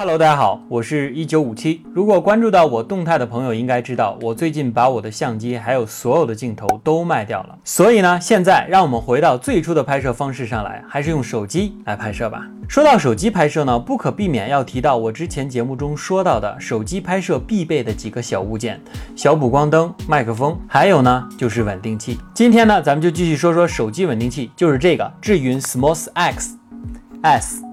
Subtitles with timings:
[0.00, 1.82] Hello，大家好，我是一九五七。
[1.92, 7.58] 如果关注到我动态的朋友，应该知道我最近把我的相机还有所有的镜头都卖掉了。
[7.64, 12.46] 所以呢，现在让我们回到最初的拍摄方式上来，还是用手机来拍摄吧。
[12.68, 18.80] 说到手机拍摄呢，不可避免要提到我之前节目中说到的手机拍摄必备的几个小物件：
[19.16, 22.16] 小补光灯、麦克风，还有呢就是稳定器。
[22.32, 26.56] 今天呢，咱们就继续说说手机稳定器，就是这个智云 Smos X
[27.22, 27.67] S。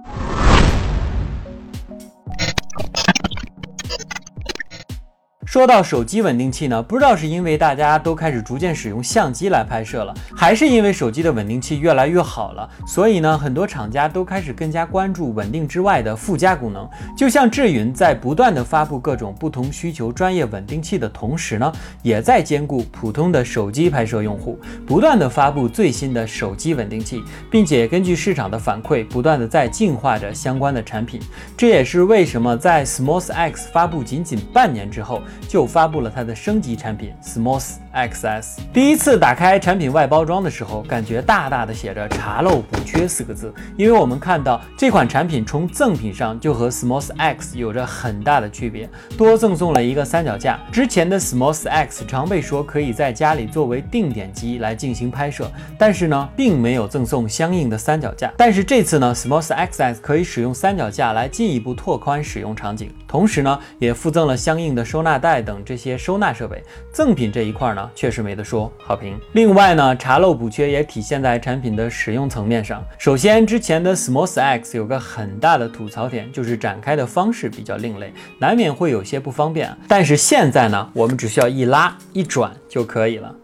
[5.55, 16.86] 说到手机稳定器呢，不知道是因为大家都开始逐渐使用相机来拍摄了，还是因为手机的稳定器越来越好了，所以呢，很多厂家都开始更加关注稳定之外的附加功能。
[17.16, 31.18] 就像智云在不断的发布各种不同需求专业稳定器的同时呢，也在兼顾普通的手机拍摄用户，不断的发布最新的手机稳定器，并且根据市场的反馈，不断的在进化着相关的产品。
[31.55, 35.22] 这也是为什么在 Smooth X 发布仅仅半年之后。
[35.48, 38.60] 就发布了它的升级产品，Smooth XS。
[38.74, 50.60] 第一次打开产品外包装的时候，感觉大大的写着“查漏补缺”四个字，因为我们看到这款产品从赠品上就和 Smos X 有着很大的区别，多赠送了一个三脚架。
[50.71, 58.29] 之前的 Smos X 常被说可以在家里作为定点机来进行拍摄，但是呢，并没有赠送相应的三脚架。
[58.35, 65.46] 但是这次呢，Smos XS 可以使用三脚架来进一步拓宽使用场景，同时呢，也附赠了相应的收纳袋。
[65.46, 69.19] 等这些收纳设备，赠品这一块呢，确实没得说，好评。
[69.34, 72.84] 另外呢，查漏补缺也体现在产品的使用层面上。
[72.97, 79.75] 首先，之前的 Smooth X 有个很大的吐槽点，就是展开的方式比较另类，难免会有些不方便。
[79.88, 83.36] 但是现在呢，我们只需要一拉一转就可以了。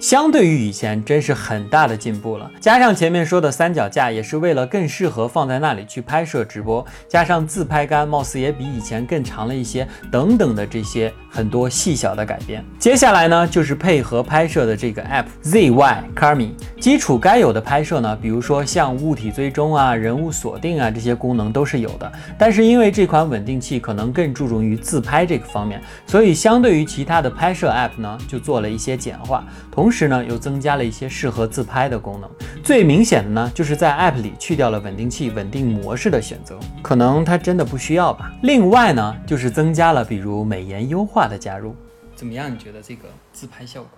[0.00, 2.48] 相对于以前，真是很大的进步了。
[2.60, 6.86] 加上前面说的三脚架，也是为了更适合放在那里去拍摄直播。
[7.08, 12.64] 加上自拍杆，貌似也比以前更长了一些，等等的这些很多细小的改变。
[12.78, 16.50] 接下来呢，就是配合拍摄的这个 App ZY Carmi。
[16.78, 22.10] 基础该有的拍摄呢，比如说像物体追踪啊、人物锁定啊这些功能都是有的。
[22.38, 29.44] 但是因为这款稳定器可能更注重于自拍这个方面，所以相对于其他的拍摄 App 呢，就做了一些简化。
[29.72, 32.30] 同同时呢，又增加了一些适合自拍的功能。
[32.62, 38.30] 最明显的呢，就是在 App 里去掉了稳定器稳定模式的选择，可能它真的不需要吧。
[38.42, 41.74] 另外呢，就是增加了比如美颜优化的加入。
[42.14, 42.52] 怎么样？
[42.52, 43.88] 你觉得这个自拍效果？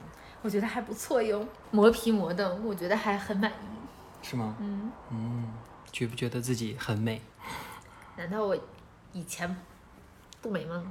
[0.42, 4.22] 我觉得还不错哟，磨皮磨的，我觉得还很满意。
[4.22, 4.54] 是吗？
[4.60, 5.44] 嗯嗯，
[5.90, 7.20] 觉不觉得自己很美？
[8.16, 8.56] 难道我
[9.12, 9.56] 以前
[10.40, 10.84] 不美吗？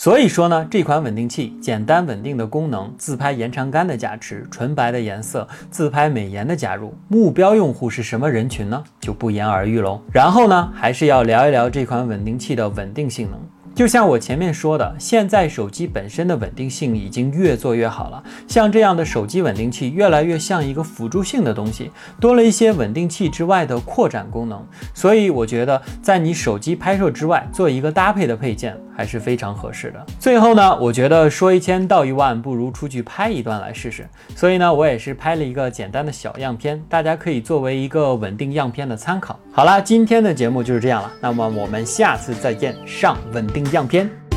[0.00, 8.82] 所以说呢，这款稳定器简单稳定的功能、自拍延长杆的加持、纯白的颜色、自拍美颜的加入，目标用户是什么人群呢？
[8.98, 10.00] 就不言而喻喽。
[10.10, 13.38] 然后呢，还是要聊一聊这款稳定器的稳定性能。
[13.74, 18.22] 就像我前面说的，现在手机本身的稳定性已经越做越好了。
[18.48, 24.66] 像这样的手机稳定器越来越像一个辅助性的东西，多了一些稳定器之外的扩展功能。
[24.94, 30.06] 所以我觉得，在你手机拍摄之外做一个搭配的配件还是非常合适的。
[30.18, 34.06] 最后呢，我觉得说一千道一万，不如出去拍一段来试试。
[34.36, 39.40] 所以呢，我也是拍了一个简单的小样片，大家可以作为一个稳定样片的参考。
[39.52, 43.60] 好啦，今天的节目就是这样了，那么我们下次再见，上稳定。
[43.70, 44.29] 样片。